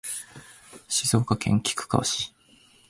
[0.89, 2.33] 静岡県菊川市